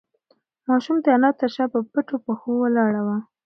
ماشوم 0.67 0.97
د 1.03 1.07
انا 1.15 1.29
تر 1.39 1.49
شا 1.55 1.65
په 1.73 1.79
پټو 1.91 2.15
پښو 2.25 2.51
ولاړ 2.63 2.93
و. 3.05 3.07